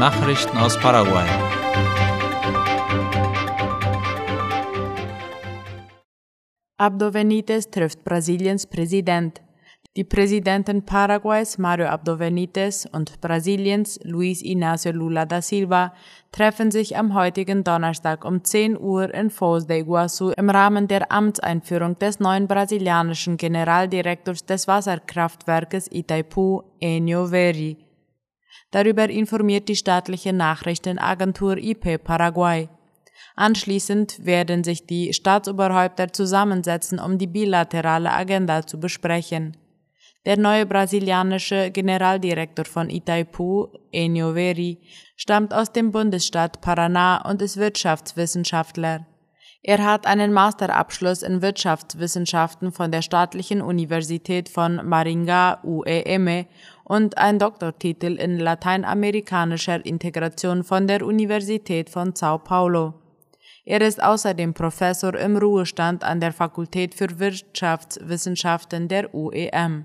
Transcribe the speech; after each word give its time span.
Nachrichten 0.00 0.56
aus 0.56 0.78
Paraguay. 0.78 1.28
Abdo 6.78 7.10
Benitez 7.10 7.70
trifft 7.70 8.02
Brasiliens 8.02 8.66
Präsident. 8.66 9.42
Die 9.98 10.04
Präsidenten 10.04 10.86
Paraguays 10.86 11.58
Mario 11.58 11.88
Abdo 11.88 12.16
Benitez 12.16 12.88
und 12.90 13.20
Brasiliens 13.20 14.00
Luis 14.02 14.42
Inácio 14.42 14.90
Lula 14.90 15.26
da 15.26 15.42
Silva 15.42 15.92
treffen 16.32 16.70
sich 16.70 16.96
am 16.96 17.12
heutigen 17.12 17.62
Donnerstag 17.62 18.24
um 18.24 18.42
10 18.42 18.78
Uhr 18.80 19.12
in 19.12 19.28
Foz 19.28 19.66
de 19.66 19.82
Iguaçu 19.82 20.32
im 20.32 20.48
Rahmen 20.48 20.88
der 20.88 21.12
Amtseinführung 21.12 21.98
des 21.98 22.20
neuen 22.20 22.48
brasilianischen 22.48 23.36
Generaldirektors 23.36 24.46
des 24.46 24.66
Wasserkraftwerkes 24.66 25.88
Itaipu, 25.92 26.62
Enio 26.80 27.26
Veri. 27.26 27.89
Darüber 28.70 29.08
informiert 29.08 29.68
die 29.68 29.76
staatliche 29.76 30.32
Nachrichtenagentur 30.32 31.56
IP 31.56 32.02
Paraguay. 32.02 32.68
Anschließend 33.36 34.24
werden 34.24 34.64
sich 34.64 34.86
die 34.86 35.12
Staatsoberhäupter 35.12 36.12
zusammensetzen, 36.12 36.98
um 36.98 37.18
die 37.18 37.26
bilaterale 37.26 38.12
Agenda 38.12 38.66
zu 38.66 38.78
besprechen. 38.78 39.56
Der 40.26 40.36
neue 40.36 40.66
brasilianische 40.66 41.70
Generaldirektor 41.70 42.66
von 42.66 42.90
Itaipu, 42.90 43.68
Enio 43.90 44.34
Veri, 44.34 44.78
stammt 45.16 45.54
aus 45.54 45.72
dem 45.72 45.92
Bundesstaat 45.92 46.60
Paraná 46.62 47.26
und 47.26 47.40
ist 47.40 47.56
Wirtschaftswissenschaftler. 47.56 49.06
Er 49.62 49.84
hat 49.84 50.06
einen 50.06 50.32
Masterabschluss 50.32 51.22
in 51.22 51.42
Wirtschaftswissenschaften 51.42 52.72
von 52.72 52.90
der 52.90 53.02
Staatlichen 53.02 53.60
Universität 53.60 54.48
von 54.48 54.80
Maringá 54.80 55.62
UEM 55.62 56.46
und 56.84 57.18
einen 57.18 57.38
Doktortitel 57.38 58.16
in 58.16 58.38
lateinamerikanischer 58.38 59.84
Integration 59.84 60.64
von 60.64 60.86
der 60.86 61.04
Universität 61.04 61.90
von 61.90 62.16
Sao 62.16 62.38
Paulo. 62.38 62.94
Er 63.66 63.82
ist 63.82 64.02
außerdem 64.02 64.54
Professor 64.54 65.14
im 65.14 65.36
Ruhestand 65.36 66.04
an 66.04 66.20
der 66.20 66.32
Fakultät 66.32 66.94
für 66.94 67.18
Wirtschaftswissenschaften 67.18 68.88
der 68.88 69.14
UEM. 69.14 69.84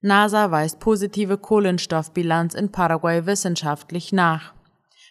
NASA 0.00 0.50
weist 0.50 0.80
positive 0.80 1.36
Kohlenstoffbilanz 1.36 2.54
in 2.54 2.72
Paraguay 2.72 3.26
wissenschaftlich 3.26 4.12
nach. 4.12 4.54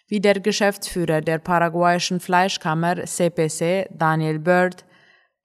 Wie 0.06 0.20
der 0.20 0.40
Geschäftsführer 0.40 1.22
der 1.22 1.38
paraguayischen 1.38 2.20
Fleischkammer 2.20 3.04
CPC, 3.04 3.88
Daniel 3.90 4.38
Bird, 4.38 4.84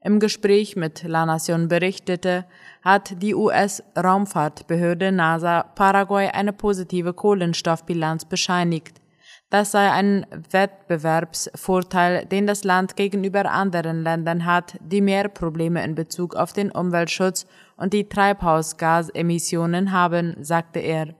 im 0.02 0.19
Gespräch 0.19 0.75
mit 0.75 1.03
La 1.03 1.25
Nación 1.25 1.67
berichtete, 1.67 2.45
hat 2.81 3.21
die 3.21 3.35
US-Raumfahrtbehörde 3.35 5.11
NASA 5.11 5.63
Paraguay 5.63 6.30
eine 6.30 6.53
positive 6.53 7.13
Kohlenstoffbilanz 7.13 8.25
bescheinigt. 8.25 9.02
Das 9.49 9.71
sei 9.71 9.91
ein 9.91 10.25
Wettbewerbsvorteil, 10.52 12.25
den 12.25 12.45
das 12.45 12.63
Land 12.63 12.95
gegenüber 12.95 13.49
anderen 13.52 14.03
Ländern 14.03 14.45
hat, 14.45 14.77
die 14.80 15.02
mehr 15.02 15.27
Probleme 15.27 15.83
in 15.83 15.95
Bezug 15.95 16.35
auf 16.35 16.53
den 16.53 16.71
Umweltschutz 16.71 17.47
und 17.75 17.93
die 17.93 18.07
Treibhausgasemissionen 18.07 19.91
haben, 19.91 20.35
sagte 20.39 20.80
er. 20.80 21.15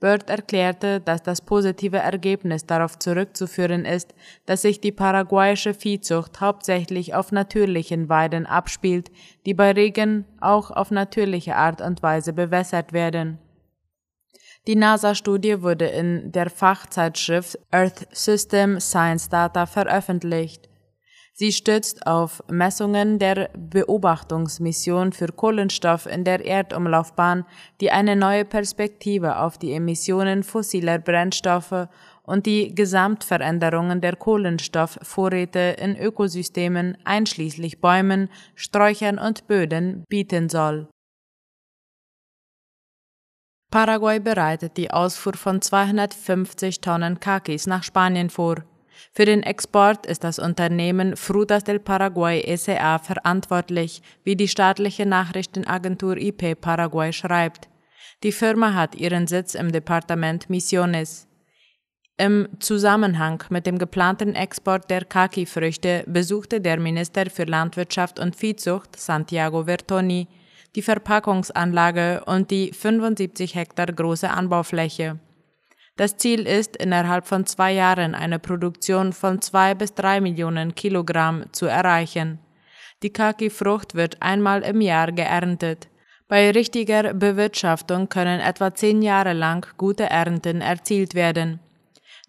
Bird 0.00 0.28
erklärte, 0.28 1.00
dass 1.00 1.22
das 1.22 1.40
positive 1.40 1.98
Ergebnis 1.98 2.66
darauf 2.66 2.98
zurückzuführen 2.98 3.84
ist, 3.84 4.14
dass 4.46 4.62
sich 4.62 4.80
die 4.80 4.92
paraguayische 4.92 5.74
Viehzucht 5.74 6.40
hauptsächlich 6.40 7.14
auf 7.14 7.32
natürlichen 7.32 8.08
Weiden 8.08 8.46
abspielt, 8.46 9.10
die 9.46 9.54
bei 9.54 9.72
Regen 9.72 10.24
auch 10.40 10.70
auf 10.70 10.90
natürliche 10.90 11.56
Art 11.56 11.80
und 11.80 12.02
Weise 12.02 12.32
bewässert 12.32 12.92
werden. 12.92 13.38
Die 14.66 14.76
NASA-Studie 14.76 15.62
wurde 15.62 15.86
in 15.86 16.30
der 16.30 16.48
Fachzeitschrift 16.48 17.58
Earth 17.72 18.06
System 18.12 18.78
Science 18.78 19.28
Data 19.28 19.66
veröffentlicht. 19.66 20.68
Sie 21.34 21.50
stützt 21.50 22.06
auf 22.06 22.42
Messungen 22.48 23.18
der 23.18 23.48
Beobachtungsmission 23.56 25.12
für 25.12 25.28
Kohlenstoff 25.28 26.04
in 26.04 26.24
der 26.24 26.44
Erdumlaufbahn, 26.44 27.46
die 27.80 27.90
eine 27.90 28.16
neue 28.16 28.44
Perspektive 28.44 29.38
auf 29.38 29.56
die 29.56 29.72
Emissionen 29.72 30.42
fossiler 30.42 30.98
Brennstoffe 30.98 31.88
und 32.22 32.44
die 32.44 32.74
Gesamtveränderungen 32.74 34.02
der 34.02 34.16
Kohlenstoffvorräte 34.16 35.76
in 35.78 35.96
Ökosystemen 35.96 36.98
einschließlich 37.04 37.80
Bäumen, 37.80 38.28
Sträuchern 38.54 39.18
und 39.18 39.46
Böden 39.46 40.04
bieten 40.10 40.50
soll. 40.50 40.88
Paraguay 43.70 44.20
bereitet 44.20 44.76
die 44.76 44.90
Ausfuhr 44.90 45.32
von 45.32 45.62
250 45.62 46.82
Tonnen 46.82 47.20
Kakis 47.20 47.66
nach 47.66 47.82
Spanien 47.82 48.28
vor. 48.28 48.64
Für 49.12 49.24
den 49.24 49.42
Export 49.42 50.06
ist 50.06 50.24
das 50.24 50.38
Unternehmen 50.38 51.16
Frutas 51.16 51.64
del 51.64 51.80
Paraguay 51.80 52.44
SA 52.56 52.98
verantwortlich, 52.98 54.02
wie 54.24 54.36
die 54.36 54.48
staatliche 54.48 55.06
Nachrichtenagentur 55.06 56.16
IP 56.16 56.60
Paraguay 56.60 57.12
schreibt. 57.12 57.68
Die 58.22 58.32
Firma 58.32 58.74
hat 58.74 58.94
ihren 58.94 59.26
Sitz 59.26 59.54
im 59.54 59.72
Departement 59.72 60.48
Misiones. 60.48 61.26
Im 62.18 62.48
Zusammenhang 62.60 63.42
mit 63.50 63.66
dem 63.66 63.78
geplanten 63.78 64.34
Export 64.34 64.88
der 64.90 65.04
Kaki-Früchte 65.04 66.04
besuchte 66.06 66.60
der 66.60 66.78
Minister 66.78 67.28
für 67.30 67.44
Landwirtschaft 67.44 68.20
und 68.20 68.36
Viehzucht 68.36 68.96
Santiago 68.96 69.64
Vertoni 69.64 70.28
die 70.74 70.82
Verpackungsanlage 70.82 72.22
und 72.26 72.50
die 72.50 72.72
75 72.72 73.54
Hektar 73.54 73.86
große 73.86 74.30
Anbaufläche. 74.30 75.18
Das 75.96 76.16
Ziel 76.16 76.46
ist, 76.46 76.76
innerhalb 76.76 77.26
von 77.26 77.44
zwei 77.44 77.72
Jahren 77.72 78.14
eine 78.14 78.38
Produktion 78.38 79.12
von 79.12 79.42
zwei 79.42 79.74
bis 79.74 79.94
drei 79.94 80.20
Millionen 80.20 80.74
Kilogramm 80.74 81.44
zu 81.52 81.66
erreichen. 81.66 82.38
Die 83.02 83.12
Kaki-Frucht 83.12 83.94
wird 83.94 84.22
einmal 84.22 84.62
im 84.62 84.80
Jahr 84.80 85.12
geerntet. 85.12 85.88
Bei 86.28 86.50
richtiger 86.50 87.12
Bewirtschaftung 87.12 88.08
können 88.08 88.40
etwa 88.40 88.74
zehn 88.74 89.02
Jahre 89.02 89.34
lang 89.34 89.66
gute 89.76 90.04
Ernten 90.04 90.62
erzielt 90.62 91.14
werden. 91.14 91.60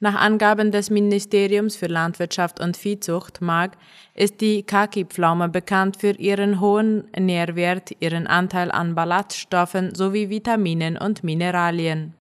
Nach 0.01 0.15
Angaben 0.15 0.71
des 0.71 0.89
Ministeriums 0.89 1.77
für 1.77 1.87
Landwirtschaft 1.87 2.59
und 2.59 2.75
Viehzucht 2.75 3.39
MAG 3.39 3.77
ist 4.13 4.41
die 4.41 4.63
Kaki-Pflaume 4.63 5.47
bekannt 5.47 5.95
für 5.95 6.11
ihren 6.11 6.59
hohen 6.59 7.07
Nährwert, 7.17 7.91
ihren 8.01 8.27
Anteil 8.27 8.69
an 8.71 8.95
Ballaststoffen 8.95 9.95
sowie 9.95 10.29
Vitaminen 10.29 10.97
und 10.97 11.23
Mineralien. 11.23 12.15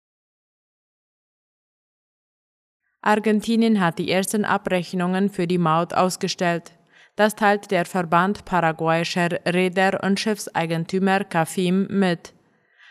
Argentinien 3.02 3.80
hat 3.80 3.98
die 3.98 4.10
ersten 4.10 4.44
Abrechnungen 4.44 5.30
für 5.30 5.46
die 5.46 5.58
Maut 5.58 5.94
ausgestellt. 5.94 6.72
Das 7.16 7.34
teilt 7.34 7.70
der 7.70 7.84
Verband 7.84 8.44
paraguayischer 8.44 9.40
Räder 9.46 10.02
und 10.02 10.20
Schiffseigentümer 10.20 11.24
CAFIM 11.24 11.86
mit. 11.90 12.32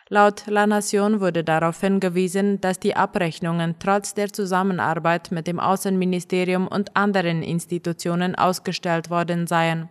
Laut 0.09 0.43
La 0.47 0.65
Nation 0.65 1.19
wurde 1.19 1.43
darauf 1.43 1.81
hingewiesen, 1.81 2.61
dass 2.61 2.79
die 2.79 2.95
Abrechnungen 2.95 3.75
trotz 3.79 4.13
der 4.13 4.31
Zusammenarbeit 4.31 5.31
mit 5.31 5.47
dem 5.47 5.59
Außenministerium 5.59 6.67
und 6.67 6.95
anderen 6.95 7.43
Institutionen 7.43 8.35
ausgestellt 8.35 9.09
worden 9.09 9.47
seien. 9.47 9.89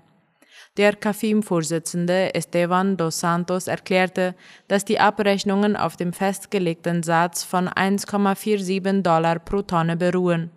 Der 0.77 0.95
CAFIM-Vorsitzende 0.95 2.35
Esteban 2.35 2.99
dos 2.99 3.21
Santos 3.21 3.67
erklärte, 3.67 4.35
dass 4.69 4.85
die 4.85 5.01
Abrechnungen 5.01 5.75
auf 5.75 5.97
dem 5.97 6.13
festgelegten 6.13 7.03
Satz 7.03 7.45
von 7.45 7.67
1,47 7.69 9.01
Dollar 9.01 9.39
pro 9.39 9.63
Tonne 9.63 9.97
beruhen. 9.97 10.51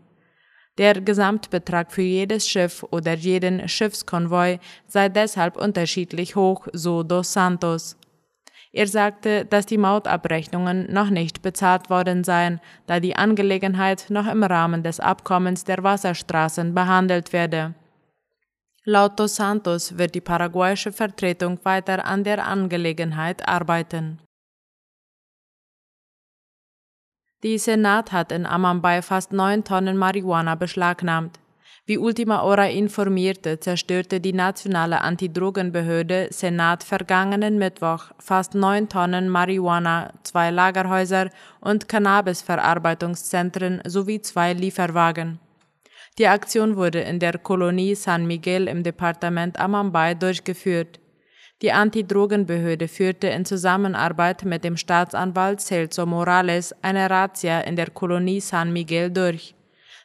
Der 0.78 1.00
Gesamtbetrag 1.00 1.94
für 1.94 2.02
jedes 2.02 2.50
Schiff 2.50 2.86
oder 2.92 3.14
jeden 3.14 3.70
Schiffskonvoi 3.70 4.60
sei 4.88 5.08
deshalb 5.08 5.56
unterschiedlich 5.56 6.36
hoch, 6.36 6.68
so 6.74 7.04
dos 7.04 7.32
Santos. 7.32 7.98
Er 8.74 8.88
sagte, 8.88 9.46
dass 9.46 9.66
die 9.66 9.78
Mautabrechnungen 9.78 10.92
noch 10.92 11.10
nicht 11.10 11.42
bezahlt 11.42 11.90
worden 11.90 12.26
seien, 12.26 12.60
da 12.88 13.00
die 13.00 13.16
Angelegenheit 13.16 14.08
noch 14.10 14.28
im 14.28 14.44
Rahmen 14.44 14.84
des 14.84 15.00
Abkommens 15.00 15.64
der 15.64 15.82
Wasserstraßen 15.82 16.76
behandelt 16.76 17.32
werde. 17.32 17.74
Laut 18.90 19.20
Dos 19.20 19.36
Santos 19.36 20.00
wird 20.00 20.16
die 20.16 20.20
paraguayische 20.20 20.92
Vertretung 20.92 21.60
weiter 21.62 22.06
an 22.06 22.24
der 22.24 22.48
Angelegenheit 22.48 23.48
arbeiten. 23.48 24.18
Die 27.44 27.60
Senat 27.60 28.12
hat 28.12 28.32
in 28.32 28.48
Amambay 28.48 29.04
fast 29.04 29.32
neun 29.32 29.64
Tonnen 29.64 29.96
Marihuana 29.96 30.56
beschlagnahmt. 30.56 31.40
Wie 31.86 32.00
Ultima 32.00 32.42
Hora 32.42 32.68
informierte, 32.68 33.60
zerstörte 33.60 34.20
die 34.20 34.34
nationale 34.34 35.02
Antidrogenbehörde 35.02 36.30
Senat 36.32 36.84
vergangenen 36.84 37.60
Mittwoch 37.60 38.06
fast 38.18 38.56
neun 38.56 38.90
Tonnen 38.90 39.30
Marihuana, 39.30 40.14
zwei 40.24 40.50
Lagerhäuser 40.50 41.30
und 41.62 41.88
Cannabisverarbeitungszentren 41.88 43.84
sowie 43.86 44.20
zwei 44.22 44.54
Lieferwagen. 44.54 45.40
Die 46.20 46.28
Aktion 46.28 46.76
wurde 46.76 47.00
in 47.00 47.18
der 47.20 47.38
Kolonie 47.38 47.96
San 47.96 48.28
Miguel 48.28 48.68
im 48.68 48.84
Departement 48.84 49.58
Amambay 49.58 50.16
durchgeführt. 50.16 51.00
Die 51.62 51.72
Antidrogenbehörde 51.72 52.90
führte 52.90 53.28
in 53.28 53.46
Zusammenarbeit 53.46 54.44
mit 54.44 54.66
dem 54.66 54.76
Staatsanwalt 54.76 55.62
Celso 55.62 56.06
Morales 56.06 56.76
eine 56.82 57.10
Razzia 57.10 57.62
in 57.62 57.78
der 57.78 57.90
Kolonie 57.90 58.42
San 58.42 58.74
Miguel 58.74 59.10
durch. 59.12 59.56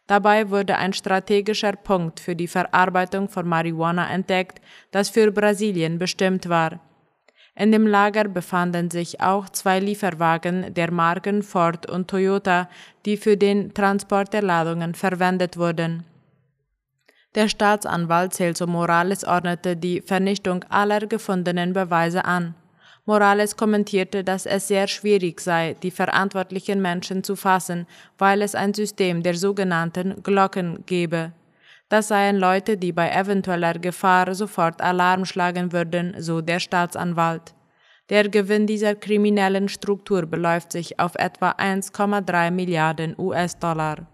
Dabei 0.06 0.50
wurde 0.50 0.76
ein 0.76 0.92
strategischer 0.92 1.72
Punkt 1.72 2.20
für 2.20 2.36
die 2.36 2.48
Verarbeitung 2.48 3.28
von 3.28 3.48
Marihuana 3.48 4.08
entdeckt, 4.08 4.60
das 4.92 5.08
für 5.08 5.32
Brasilien 5.32 5.98
bestimmt 5.98 6.48
war. 6.48 6.78
In 7.56 7.70
dem 7.70 7.86
Lager 7.86 8.24
befanden 8.24 8.90
sich 8.90 9.20
auch 9.20 9.48
zwei 9.48 9.78
Lieferwagen 9.78 10.74
der 10.74 10.90
Marken 10.90 11.42
Ford 11.42 11.88
und 11.88 12.08
Toyota, 12.08 12.68
die 13.06 13.16
für 13.16 13.36
den 13.36 13.72
Transport 13.74 14.32
der 14.32 14.42
Ladungen 14.42 14.94
verwendet 14.94 15.56
wurden. 15.56 16.04
Der 17.36 17.48
Staatsanwalt 17.48 18.34
Celso 18.34 18.66
Morales 18.66 19.24
ordnete 19.24 19.76
die 19.76 20.00
Vernichtung 20.00 20.64
aller 20.68 21.00
gefundenen 21.06 21.72
Beweise 21.72 22.24
an. 22.24 22.54
Morales 23.06 23.56
kommentierte, 23.56 24.24
dass 24.24 24.46
es 24.46 24.66
sehr 24.66 24.88
schwierig 24.88 25.40
sei, 25.40 25.76
die 25.82 25.90
verantwortlichen 25.90 26.80
Menschen 26.80 27.22
zu 27.22 27.36
fassen, 27.36 27.86
weil 28.18 28.40
es 28.40 28.54
ein 28.54 28.72
System 28.72 29.22
der 29.22 29.36
sogenannten 29.36 30.22
Glocken 30.22 30.84
gebe. 30.86 31.32
Das 31.94 32.08
seien 32.08 32.38
Leute, 32.38 32.76
die 32.76 32.90
bei 32.90 33.08
eventueller 33.08 33.74
Gefahr 33.74 34.34
sofort 34.34 34.82
Alarm 34.82 35.24
schlagen 35.24 35.72
würden, 35.72 36.16
so 36.18 36.40
der 36.40 36.58
Staatsanwalt. 36.58 37.54
Der 38.10 38.28
Gewinn 38.28 38.66
dieser 38.66 38.96
kriminellen 38.96 39.68
Struktur 39.68 40.26
beläuft 40.26 40.72
sich 40.72 40.98
auf 40.98 41.14
etwa 41.14 41.50
1,3 41.50 42.50
Milliarden 42.50 43.14
US-Dollar. 43.16 44.08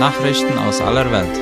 Nachrichten 0.00 0.58
aus 0.58 0.80
aller 0.80 1.08
Welt. 1.12 1.38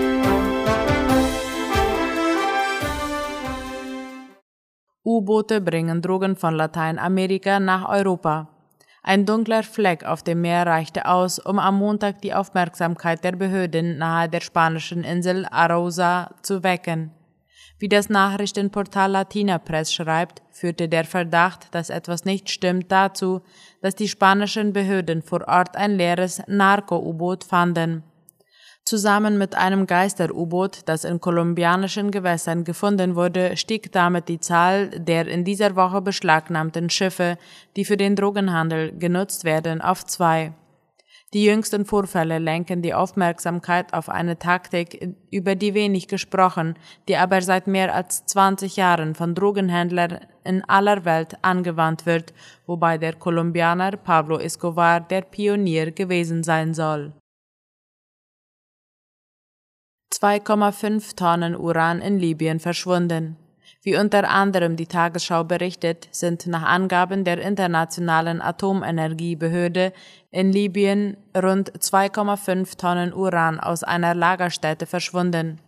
U-Boote 5.02 5.62
bringen 5.62 6.02
Drogen 6.02 6.37
von 6.37 6.56
Lateinamerika 6.56 7.58
nach 7.58 7.88
Europa. 7.88 8.55
Ein 9.08 9.24
dunkler 9.24 9.62
Fleck 9.62 10.04
auf 10.04 10.24
dem 10.24 10.40
Meer 10.40 10.66
reichte 10.66 11.06
aus, 11.06 11.38
um 11.38 11.60
am 11.60 11.78
Montag 11.78 12.20
die 12.22 12.34
Aufmerksamkeit 12.34 13.22
der 13.22 13.36
Behörden 13.36 13.98
nahe 13.98 14.28
der 14.28 14.40
spanischen 14.40 15.04
Insel 15.04 15.46
Arousa 15.48 16.34
zu 16.42 16.64
wecken. 16.64 17.12
Wie 17.78 17.88
das 17.88 18.08
Nachrichtenportal 18.08 19.12
Latina 19.12 19.58
Press 19.58 19.94
schreibt, 19.94 20.42
führte 20.50 20.88
der 20.88 21.04
Verdacht, 21.04 21.72
dass 21.72 21.88
etwas 21.88 22.24
nicht 22.24 22.50
stimmt, 22.50 22.90
dazu, 22.90 23.42
dass 23.80 23.94
die 23.94 24.08
spanischen 24.08 24.72
Behörden 24.72 25.22
vor 25.22 25.46
Ort 25.46 25.76
ein 25.76 25.92
leeres 25.92 26.42
Narco-U-Boot 26.48 27.44
fanden. 27.44 28.02
Zusammen 28.88 29.36
mit 29.36 29.56
einem 29.56 29.88
Geister-U-Boot, 29.88 30.82
das 30.84 31.02
in 31.02 31.20
kolumbianischen 31.20 32.12
Gewässern 32.12 32.62
gefunden 32.62 33.16
wurde, 33.16 33.56
stieg 33.56 33.90
damit 33.90 34.28
die 34.28 34.38
Zahl 34.38 34.90
der 34.90 35.26
in 35.26 35.42
dieser 35.42 35.74
Woche 35.74 36.00
beschlagnahmten 36.00 36.88
Schiffe, 36.88 37.36
die 37.74 37.84
für 37.84 37.96
den 37.96 38.14
Drogenhandel 38.14 38.96
genutzt 38.96 39.42
werden, 39.42 39.80
auf 39.80 40.04
zwei. 40.04 40.52
Die 41.34 41.44
jüngsten 41.46 41.84
Vorfälle 41.84 42.38
lenken 42.38 42.80
die 42.80 42.94
Aufmerksamkeit 42.94 43.92
auf 43.92 44.08
eine 44.08 44.38
Taktik, 44.38 45.16
über 45.32 45.56
die 45.56 45.74
wenig 45.74 46.06
gesprochen, 46.06 46.78
die 47.08 47.16
aber 47.16 47.42
seit 47.42 47.66
mehr 47.66 47.92
als 47.92 48.24
20 48.26 48.76
Jahren 48.76 49.16
von 49.16 49.34
Drogenhändlern 49.34 50.20
in 50.44 50.62
aller 50.68 51.04
Welt 51.04 51.36
angewandt 51.42 52.06
wird, 52.06 52.32
wobei 52.66 52.98
der 52.98 53.14
Kolumbianer 53.14 53.96
Pablo 53.96 54.38
Escobar 54.38 55.00
der 55.00 55.22
Pionier 55.22 55.90
gewesen 55.90 56.44
sein 56.44 56.72
soll. 56.72 57.12
2,5 60.12 61.16
Tonnen 61.16 61.56
Uran 61.56 62.00
in 62.00 62.18
Libyen 62.18 62.60
verschwunden. 62.60 63.36
Wie 63.82 63.96
unter 63.96 64.28
anderem 64.28 64.76
die 64.76 64.86
Tagesschau 64.86 65.44
berichtet, 65.44 66.08
sind 66.10 66.46
nach 66.46 66.62
Angaben 66.62 67.24
der 67.24 67.40
Internationalen 67.40 68.42
Atomenergiebehörde 68.42 69.92
in 70.30 70.52
Libyen 70.52 71.16
rund 71.36 71.70
2,5 71.72 72.76
Tonnen 72.76 73.12
Uran 73.12 73.60
aus 73.60 73.84
einer 73.84 74.14
Lagerstätte 74.14 74.86
verschwunden. 74.86 75.60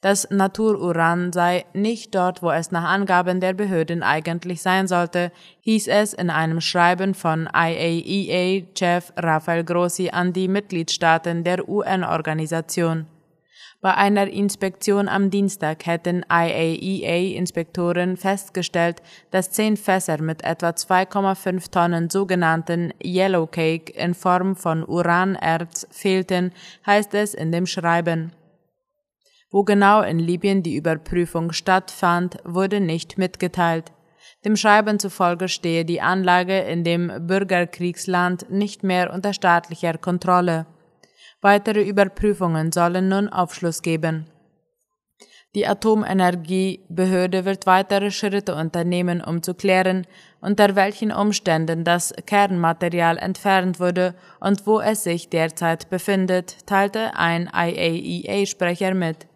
Das 0.00 0.28
Natururan 0.30 1.32
sei 1.32 1.64
nicht 1.74 2.12
dort, 2.16 2.42
wo 2.42 2.50
es 2.50 2.72
nach 2.72 2.82
Angaben 2.82 3.38
der 3.38 3.52
Behörden 3.52 4.02
eigentlich 4.02 4.60
sein 4.60 4.88
sollte, 4.88 5.30
hieß 5.60 5.86
es 5.86 6.12
in 6.12 6.28
einem 6.28 6.60
Schreiben 6.60 7.14
von 7.14 7.48
IAEA-Chef 7.54 9.12
Rafael 9.16 9.62
Grossi 9.62 10.10
an 10.10 10.32
die 10.32 10.48
Mitgliedstaaten 10.48 11.44
der 11.44 11.68
UN-Organisation. 11.68 13.06
Bei 13.82 13.96
einer 13.96 14.28
Inspektion 14.28 15.08
am 15.08 15.30
Dienstag 15.30 15.86
hätten 15.86 16.24
IAEA-Inspektoren 16.30 18.16
festgestellt, 18.16 19.02
dass 19.32 19.50
zehn 19.50 19.76
Fässer 19.76 20.22
mit 20.22 20.44
etwa 20.44 20.68
2,5 20.68 21.68
Tonnen 21.68 22.08
sogenannten 22.08 22.94
Yellow 23.02 23.48
Cake 23.48 23.92
in 23.92 24.14
Form 24.14 24.54
von 24.54 24.88
Uranerz 24.88 25.88
fehlten, 25.90 26.52
heißt 26.86 27.12
es 27.14 27.34
in 27.34 27.50
dem 27.50 27.66
Schreiben. 27.66 28.30
Wo 29.50 29.64
genau 29.64 30.02
in 30.02 30.20
Libyen 30.20 30.62
die 30.62 30.76
Überprüfung 30.76 31.50
stattfand, 31.50 32.36
wurde 32.44 32.78
nicht 32.78 33.18
mitgeteilt. 33.18 33.90
Dem 34.44 34.54
Schreiben 34.54 35.00
zufolge 35.00 35.48
stehe 35.48 35.84
die 35.84 36.00
Anlage 36.00 36.60
in 36.60 36.84
dem 36.84 37.26
Bürgerkriegsland 37.26 38.48
nicht 38.48 38.84
mehr 38.84 39.12
unter 39.12 39.32
staatlicher 39.32 39.98
Kontrolle. 39.98 40.66
Weitere 41.42 41.82
Überprüfungen 41.82 42.70
sollen 42.70 43.08
nun 43.08 43.28
Aufschluss 43.28 43.82
geben. 43.82 44.26
Die 45.56 45.66
Atomenergiebehörde 45.66 47.44
wird 47.44 47.66
weitere 47.66 48.12
Schritte 48.12 48.54
unternehmen, 48.54 49.20
um 49.20 49.42
zu 49.42 49.52
klären, 49.52 50.06
unter 50.40 50.76
welchen 50.76 51.12
Umständen 51.12 51.84
das 51.84 52.14
Kernmaterial 52.24 53.18
entfernt 53.18 53.80
wurde 53.80 54.14
und 54.40 54.66
wo 54.66 54.80
es 54.80 55.02
sich 55.02 55.28
derzeit 55.28 55.90
befindet, 55.90 56.64
teilte 56.66 57.16
ein 57.16 57.50
IAEA-Sprecher 57.52 58.94
mit. 58.94 59.26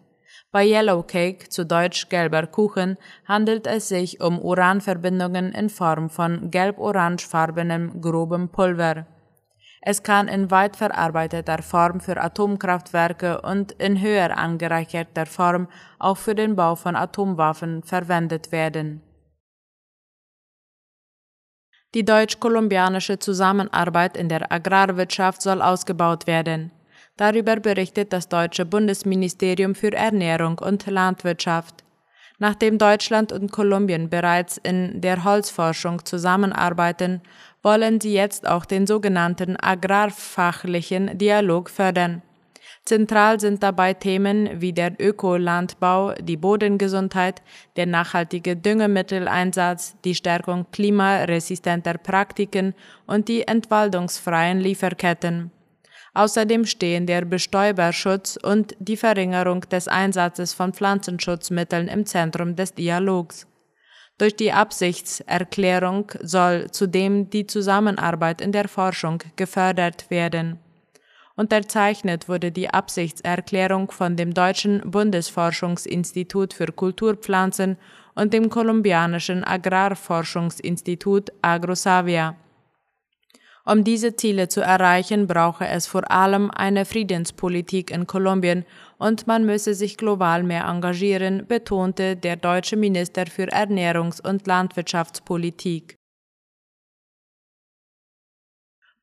Bei 0.51 0.65
Yellow 0.65 1.03
Cake, 1.03 1.49
zu 1.49 1.65
Deutsch 1.65 2.07
gelber 2.07 2.47
Kuchen, 2.47 2.97
handelt 3.27 3.67
es 3.67 3.89
sich 3.89 4.21
um 4.21 4.39
Uranverbindungen 4.39 5.51
in 5.51 5.69
Form 5.69 6.09
von 6.09 6.49
gelb-orangefarbenem 6.49 8.01
grobem 8.01 8.49
Pulver. 8.49 9.05
Es 9.81 10.03
kann 10.03 10.27
in 10.27 10.49
weit 10.51 10.75
verarbeiteter 10.75 11.61
Form 11.61 11.99
für 11.99 12.19
Atomkraftwerke 12.19 13.41
und 13.41 13.73
in 13.73 14.01
höher 14.01 14.37
angereicherter 14.37 15.25
Form 15.25 15.67
auch 15.99 16.17
für 16.17 16.35
den 16.35 16.55
Bau 16.55 16.75
von 16.75 16.95
Atomwaffen 16.95 17.83
verwendet 17.83 18.51
werden. 18.51 19.01
Die 21.93 22.03
deutsch-kolumbianische 22.03 23.17
Zusammenarbeit 23.19 24.17
in 24.17 24.29
der 24.29 24.51
Agrarwirtschaft 24.51 25.41
soll 25.41 25.61
ausgebaut 25.61 26.27
werden. 26.27 26.71
Darüber 27.15 27.55
berichtet 27.55 28.13
das 28.13 28.29
deutsche 28.29 28.65
Bundesministerium 28.65 29.73
für 29.73 29.93
Ernährung 29.93 30.59
und 30.59 30.85
Landwirtschaft. 30.85 31.83
Nachdem 32.39 32.77
Deutschland 32.77 33.31
und 33.31 33.51
Kolumbien 33.51 34.09
bereits 34.09 34.57
in 34.57 35.01
der 35.01 35.23
Holzforschung 35.23 36.05
zusammenarbeiten, 36.05 37.21
wollen 37.63 37.99
sie 37.99 38.13
jetzt 38.13 38.47
auch 38.47 38.65
den 38.65 38.87
sogenannten 38.87 39.57
agrarfachlichen 39.57 41.17
Dialog 41.17 41.69
fördern. 41.69 42.21
Zentral 42.87 43.37
sind 43.39 43.63
dabei 43.63 43.93
Themen 43.93 44.61
wie 44.61 44.71
der 44.71 44.93
Ökolandbau, 44.97 46.13
die 46.13 46.37
Bodengesundheit, 46.37 47.41
der 47.75 47.85
nachhaltige 47.85 48.55
Düngemitteleinsatz, 48.55 49.97
die 50.05 50.15
Stärkung 50.15 50.65
klimaresistenter 50.71 51.97
Praktiken 51.97 52.73
und 53.05 53.27
die 53.27 53.45
entwaldungsfreien 53.45 54.61
Lieferketten. 54.61 55.51
Außerdem 56.13 56.65
stehen 56.65 57.05
der 57.05 57.25
Bestäuberschutz 57.25 58.39
und 58.41 58.75
die 58.79 58.97
Verringerung 58.97 59.61
des 59.69 59.89
Einsatzes 59.89 60.53
von 60.53 60.73
Pflanzenschutzmitteln 60.73 61.89
im 61.89 62.05
Zentrum 62.05 62.55
des 62.55 62.73
Dialogs. 62.73 63.47
Durch 64.17 64.35
die 64.35 64.51
Absichtserklärung 64.51 66.11
soll 66.21 66.71
zudem 66.71 67.29
die 67.29 67.45
Zusammenarbeit 67.45 68.41
in 68.41 68.51
der 68.51 68.67
Forschung 68.67 69.21
gefördert 69.35 70.09
werden. 70.09 70.59
Unterzeichnet 71.35 72.27
wurde 72.27 72.51
die 72.51 72.71
Absichtserklärung 72.71 73.91
von 73.91 74.15
dem 74.15 74.33
Deutschen 74.33 74.81
Bundesforschungsinstitut 74.89 76.55
für 76.55 76.65
Kulturpflanzen 76.65 77.77
und 78.15 78.33
dem 78.33 78.49
kolumbianischen 78.49 79.43
Agrarforschungsinstitut 79.43 81.31
Agrosavia. 81.43 82.35
Um 83.69 83.83
diese 83.83 84.15
Ziele 84.15 84.47
zu 84.47 84.61
erreichen, 84.61 85.27
brauche 85.27 85.67
es 85.67 85.87
vor 85.87 86.09
allem 86.09 86.49
eine 86.51 86.85
Friedenspolitik 86.85 87.91
in 87.91 88.07
Kolumbien 88.07 88.63
und 88.97 89.27
man 89.27 89.45
müsse 89.45 89.73
sich 89.73 89.97
global 89.97 90.43
mehr 90.43 90.63
engagieren, 90.63 91.45
betonte 91.47 92.15
der 92.15 92.37
deutsche 92.37 92.77
Minister 92.77 93.25
für 93.25 93.51
Ernährungs- 93.51 94.25
und 94.25 94.47
Landwirtschaftspolitik. 94.47 95.97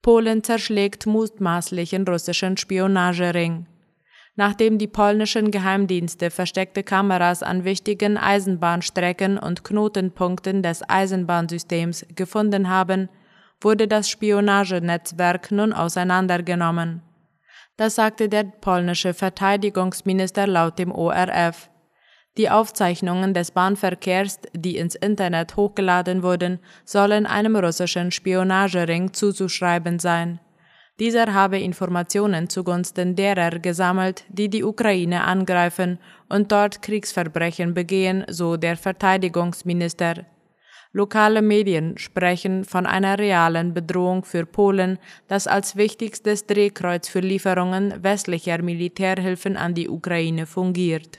Polen 0.00 0.42
zerschlägt 0.42 1.04
mutmaßlichen 1.04 2.09
russischen 2.09 2.56
Spionagering. 2.56 3.66
Nachdem 4.35 4.78
die 4.78 4.88
polnischen 4.88 5.50
Geheimdienste 5.50 6.30
versteckte 6.30 6.83
Kameras 6.83 7.42
an 7.42 7.64
wichtigen 7.64 8.16
Eisenbahnstrecken 8.16 9.37
und 9.37 9.62
Knotenpunkten 9.62 10.62
des 10.62 10.88
Eisenbahnsystems 10.88 12.06
gefunden 12.16 12.71
haben, 12.71 13.11
wurde 13.64 13.88
das 13.88 14.09
Spionagenetzwerk 14.09 15.50
nun 15.50 15.73
auseinandergenommen. 15.73 17.02
Das 17.76 17.97
sagte 17.97 18.28
der 18.28 18.44
polnische 18.44 19.14
Verteidigungsminister 19.14 20.47
laut 20.47 20.78
dem 20.78 20.92
ORF. 20.92 21.71
Die 22.37 22.50
Aufzeichnungen 22.50 23.33
des 23.33 23.52
Bahnverkehrs, 23.52 24.40
die 24.52 24.76
ins 24.76 24.94
Internet 24.97 25.56
hochgeladen 25.56 26.23
wurden, 26.23 26.59
sollen 26.85 27.26
einem 27.26 27.56
russischen 27.56 28.11
Spionagering 28.11 29.12
zuzuschreiben 29.12 29.99
sein. 29.99 30.40
Dieser 31.00 31.35
habe 31.35 31.59
Informationen 31.59 32.49
zugunsten 32.49 33.16
derer 33.16 33.59
gesammelt, 33.59 34.25
die 34.28 34.49
die 34.49 34.62
Ukraine 34.62 35.25
angreifen 35.25 35.99
und 36.28 36.52
dort 36.52 36.83
Kriegsverbrechen 36.83 37.75
begehen, 37.75 38.25
so 38.28 38.56
der 38.56 38.76
Verteidigungsminister. 38.76 40.25
Lokale 40.96 41.42
Medien 41.42 41.98
sprechen 41.98 42.64
von 42.64 42.86
einer 42.86 43.18
realen 43.18 43.74
Bedrohung 43.74 44.24
für 44.24 44.46
Polen, 44.46 45.00
das 45.26 45.48
als 45.48 45.74
wichtigstes 45.74 46.46
Drehkreuz 46.46 47.08
für 47.08 47.18
Lieferungen 47.18 48.00
westlicher 48.04 48.62
Militärhilfen 48.62 49.56
an 49.56 49.74
die 49.74 49.88
Ukraine 49.88 50.46
fungiert. 50.46 51.18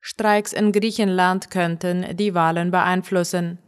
Streiks 0.00 0.52
in 0.52 0.72
Griechenland 0.72 1.52
könnten 1.52 2.16
die 2.16 2.34
Wahlen 2.34 2.72
beeinflussen. 2.72 3.58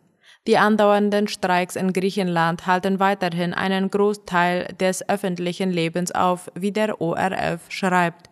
Die 0.49 0.59
andauernden 0.59 1.29
Streiks 1.29 1.77
in 1.77 1.93
Griechenland 1.93 2.67
halten 2.67 2.99
weiterhin 2.99 3.55
einen 3.55 3.91
Großteil 3.91 4.75
des 4.81 5.09
öffentlichen 5.09 5.71
Lebens 5.71 6.11
auf, 6.11 6.51
wie 6.57 6.73
der 6.73 7.01
ORF 7.01 7.71
schreibt. 7.71 8.29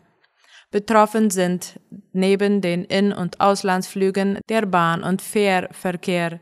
Betroffen 0.70 1.30
sind 1.30 1.80
neben 2.12 2.60
den 2.60 2.84
In- 2.84 3.12
und 3.12 3.40
Auslandsflügen 3.40 4.40
der 4.48 4.66
Bahn- 4.66 5.04
und 5.04 5.22
Fährverkehr. 5.22 6.40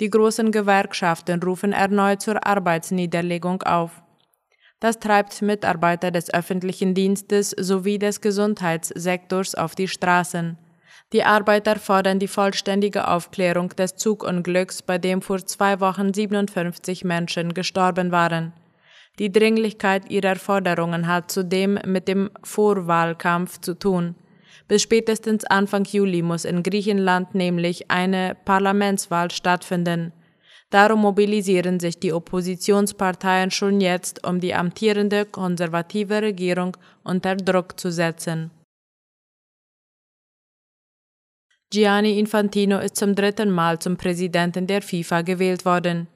Die 0.00 0.10
großen 0.10 0.50
Gewerkschaften 0.50 1.42
rufen 1.42 1.72
erneut 1.72 2.22
zur 2.22 2.44
Arbeitsniederlegung 2.44 3.62
auf. 3.62 4.02
Das 4.80 4.98
treibt 4.98 5.42
Mitarbeiter 5.42 6.10
des 6.10 6.34
öffentlichen 6.34 6.92
Dienstes 6.92 7.50
sowie 7.50 8.00
des 8.00 8.20
Gesundheitssektors 8.20 9.54
auf 9.54 9.76
die 9.76 9.86
Straßen. 9.86 10.58
Die 11.12 11.22
Arbeiter 11.22 11.76
fordern 11.76 12.18
die 12.18 12.26
vollständige 12.26 13.06
Aufklärung 13.06 13.68
des 13.68 13.94
Zugunglücks, 13.94 14.82
bei 14.82 14.98
dem 14.98 15.22
vor 15.22 15.44
zwei 15.46 15.78
Wochen 15.78 16.12
57 16.12 17.04
Menschen 17.04 17.54
gestorben 17.54 18.10
waren. 18.10 18.54
Die 19.18 19.30
Dringlichkeit 19.30 20.10
ihrer 20.10 20.36
Forderungen 20.36 21.06
hat 21.06 21.30
zudem 21.30 21.78
mit 21.84 22.08
dem 22.08 22.30
Vorwahlkampf 22.42 23.60
zu 23.60 23.78
tun. 23.78 24.14
Bis 24.68 24.82
spätestens 24.82 25.44
Anfang 25.44 25.84
Juli 25.84 26.22
muss 26.22 26.44
in 26.44 26.62
Griechenland 26.62 27.34
nämlich 27.34 27.90
eine 27.90 28.36
Parlamentswahl 28.44 29.30
stattfinden. 29.30 30.12
Darum 30.70 31.02
mobilisieren 31.02 31.78
sich 31.78 31.98
die 31.98 32.14
Oppositionsparteien 32.14 33.50
schon 33.50 33.82
jetzt, 33.82 34.26
um 34.26 34.40
die 34.40 34.54
amtierende 34.54 35.26
konservative 35.26 36.22
Regierung 36.22 36.78
unter 37.04 37.36
Druck 37.36 37.78
zu 37.78 37.92
setzen. 37.92 38.50
Gianni 41.70 42.18
Infantino 42.18 42.78
ist 42.78 42.96
zum 42.96 43.14
dritten 43.14 43.50
Mal 43.50 43.78
zum 43.78 43.98
Präsidenten 43.98 44.66
der 44.66 44.80
FIFA 44.80 45.20
gewählt 45.20 45.66
worden. 45.66 46.08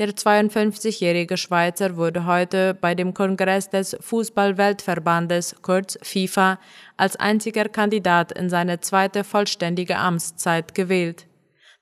Der 0.00 0.08
52-jährige 0.08 1.36
Schweizer 1.36 1.96
wurde 1.96 2.26
heute 2.26 2.74
bei 2.74 2.96
dem 2.96 3.14
Kongress 3.14 3.70
des 3.70 3.96
Fußball-Weltverbandes, 4.00 5.54
kurz 5.62 5.96
FIFA, 6.02 6.58
als 6.96 7.14
einziger 7.14 7.68
Kandidat 7.68 8.32
in 8.32 8.50
seine 8.50 8.80
zweite 8.80 9.22
vollständige 9.22 9.96
Amtszeit 9.96 10.74
gewählt. 10.74 11.28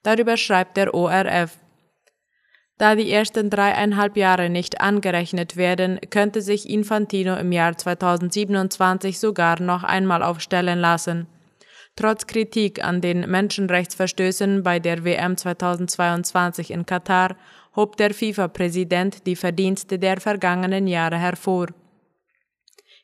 Darüber 0.03 0.37
schreibt 0.37 0.77
der 0.77 0.93
ORF. 0.93 1.57
Da 2.77 2.97
die 2.97 3.11
ersten 3.11 3.49
dreieinhalb 3.49 4.19
Jahre 4.19 4.51
nicht 4.51 4.83
angerechnet 4.83 5.57
werden, 5.57 5.99
könnte 6.11 6.43
sich 6.43 6.69
Infantino 6.69 7.37
im 7.37 7.51
Jahr 7.51 7.79
2027 7.79 9.19
sogar 9.19 9.59
noch 9.63 9.85
einmal 9.85 10.23
aufstellen 10.23 10.81
lassen. 10.81 11.29
Trotz 11.97 12.27
Kritik 12.27 12.83
an 12.83 13.01
den 13.01 13.31
Menschenrechtsverstößen 13.31 14.63
bei 14.63 14.81
der 14.81 15.05
WM 15.05 15.37
2022 15.37 16.71
in 16.71 16.87
Katar 16.87 17.37
hob 17.75 17.97
der 17.97 18.13
FIFA-Präsident 18.13 19.27
die 19.27 19.37
Verdienste 19.37 19.99
der 19.99 20.21
vergangenen 20.21 20.87
Jahre 20.87 21.19
hervor. 21.19 21.69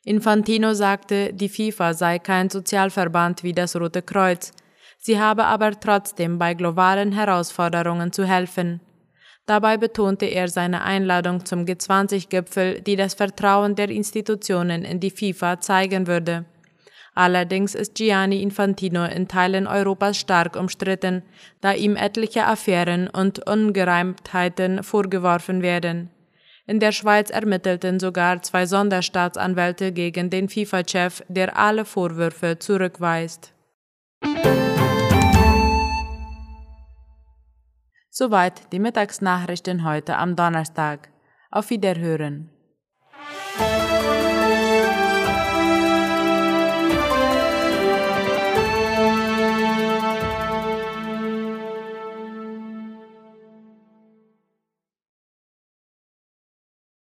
Infantino 0.05 0.73
sagte, 0.73 1.33
die 1.33 1.49
FIFA 1.49 1.93
sei 1.93 2.19
kein 2.19 2.49
Sozialverband 2.49 3.43
wie 3.43 3.53
das 3.53 3.75
Rote 3.75 4.01
Kreuz, 4.01 4.51
sie 4.97 5.19
habe 5.19 5.45
aber 5.45 5.79
trotzdem 5.79 6.37
bei 6.37 6.53
globalen 6.53 7.11
Herausforderungen 7.11 8.11
zu 8.11 8.25
helfen. 8.25 8.81
Dabei 9.45 9.77
betonte 9.77 10.27
er 10.27 10.47
seine 10.47 10.83
Einladung 10.83 11.43
zum 11.43 11.65
G20-Gipfel, 11.65 12.81
die 12.81 12.95
das 12.95 13.15
Vertrauen 13.15 13.75
der 13.75 13.89
Institutionen 13.89 14.85
in 14.85 14.99
die 14.99 15.09
FIFA 15.09 15.59
zeigen 15.59 16.05
würde. 16.05 16.45
Allerdings 17.19 17.75
ist 17.75 17.95
Gianni 17.95 18.41
Infantino 18.41 19.03
in 19.03 19.27
Teilen 19.27 19.67
Europas 19.67 20.15
stark 20.15 20.55
umstritten, 20.55 21.21
da 21.59 21.73
ihm 21.73 21.97
etliche 21.97 22.45
Affären 22.45 23.09
und 23.09 23.45
Ungereimtheiten 23.45 24.83
vorgeworfen 24.83 25.61
werden. 25.61 26.11
In 26.65 26.79
der 26.79 26.93
Schweiz 26.93 27.29
ermittelten 27.29 27.99
sogar 27.99 28.41
zwei 28.41 28.65
Sonderstaatsanwälte 28.65 29.91
gegen 29.91 30.29
den 30.29 30.47
FIFA-Chef, 30.47 31.21
der 31.27 31.57
alle 31.57 31.83
Vorwürfe 31.83 32.57
zurückweist. 32.57 33.53
Soweit 38.09 38.71
die 38.71 38.79
Mittagsnachrichten 38.79 39.83
heute 39.83 40.15
am 40.15 40.37
Donnerstag. 40.37 41.09
Auf 41.51 41.69
Wiederhören. 41.69 42.49